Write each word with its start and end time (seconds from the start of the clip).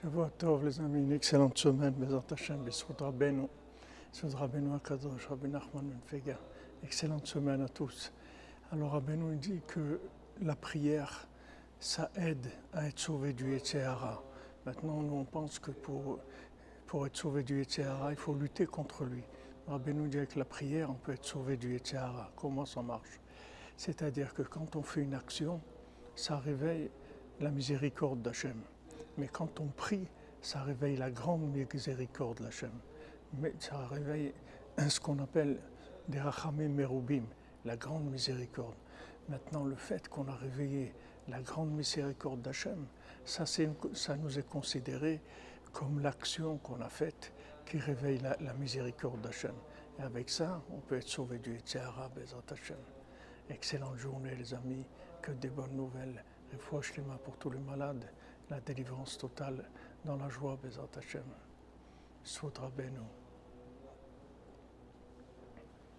Shavua 0.00 0.30
Tov, 0.30 0.64
les 0.64 0.80
amis, 0.80 1.02
une 1.02 1.12
excellente 1.12 1.58
semaine, 1.58 1.94
Hashem, 2.30 2.64
Rabbi. 2.98 3.46
Excellente 6.82 7.26
semaine 7.26 7.60
à 7.60 7.68
tous. 7.68 8.10
Alors 8.72 8.92
Rabbeinu 8.92 9.36
dit 9.36 9.60
que 9.66 10.00
la 10.40 10.56
prière, 10.56 11.28
ça 11.78 12.10
aide 12.16 12.46
à 12.72 12.88
être 12.88 12.98
sauvé 12.98 13.34
du 13.34 13.52
Yetzirah. 13.52 14.22
Maintenant, 14.64 15.02
nous, 15.02 15.16
on 15.16 15.24
pense 15.26 15.58
que 15.58 15.70
pour, 15.70 16.18
pour 16.86 17.06
être 17.06 17.18
sauvé 17.18 17.42
du 17.42 17.58
Yetzirah, 17.58 18.10
il 18.10 18.16
faut 18.16 18.32
lutter 18.32 18.64
contre 18.64 19.04
lui. 19.04 19.22
Rabbeinu 19.66 20.08
dit 20.08 20.16
avec 20.16 20.34
la 20.34 20.46
prière, 20.46 20.90
on 20.90 20.94
peut 20.94 21.12
être 21.12 21.26
sauvé 21.26 21.58
du 21.58 21.74
Yetzirah. 21.74 22.32
Comment 22.36 22.64
ça 22.64 22.80
marche? 22.80 23.20
C'est-à-dire 23.76 24.32
que 24.32 24.40
quand 24.40 24.76
on 24.76 24.82
fait 24.82 25.02
une 25.02 25.14
action, 25.14 25.60
ça 26.14 26.38
réveille 26.38 26.90
la 27.38 27.50
miséricorde 27.50 28.22
d'Hachem. 28.22 28.62
Mais 29.18 29.28
quand 29.28 29.60
on 29.60 29.66
prie, 29.66 30.06
ça 30.40 30.62
réveille 30.62 30.96
la 30.96 31.10
grande 31.10 31.52
miséricorde 31.52 32.38
de 32.38 32.44
l'Hachem. 32.44 32.72
Mais 33.34 33.54
ça 33.58 33.86
réveille 33.88 34.32
ce 34.88 35.00
qu'on 35.00 35.18
appelle 35.18 35.58
des 36.08 36.20
rachamim 36.20 36.68
merubim, 36.68 37.24
la 37.64 37.76
grande 37.76 38.10
miséricorde. 38.10 38.74
Maintenant, 39.28 39.64
le 39.64 39.76
fait 39.76 40.08
qu'on 40.08 40.26
a 40.28 40.34
réveillé 40.34 40.94
la 41.28 41.40
grande 41.40 41.70
miséricorde 41.70 42.40
d'Hachem, 42.42 42.86
ça, 43.24 43.44
ça 43.46 44.16
nous 44.16 44.38
est 44.38 44.48
considéré 44.48 45.20
comme 45.72 46.00
l'action 46.00 46.58
qu'on 46.58 46.80
a 46.80 46.88
faite 46.88 47.32
qui 47.66 47.78
réveille 47.78 48.18
la, 48.18 48.54
miséricorde 48.54 49.20
d'Hachem. 49.20 49.54
Et 49.98 50.02
avec 50.02 50.28
ça, 50.28 50.62
on 50.72 50.78
peut 50.78 50.96
être 50.96 51.08
sauvé 51.08 51.38
du 51.38 51.54
Yitzhara, 51.54 52.08
Bezat 52.08 52.42
Hachem. 52.50 52.76
Excellente 53.48 53.96
journée, 53.96 54.34
les 54.34 54.54
amis, 54.54 54.84
que 55.22 55.30
des 55.32 55.50
bonnes 55.50 55.76
nouvelles. 55.76 56.24
Et 56.52 56.56
pour 56.56 57.36
tous 57.38 57.50
les 57.50 57.58
malades, 57.58 58.10
la 58.50 58.60
délivrance 58.60 59.16
totale 59.16 59.64
dans 60.04 60.16
la 60.16 60.28
joie, 60.28 60.58
Bezat 60.62 60.88
Hachem. 60.96 61.24
Soudra. 62.22 62.70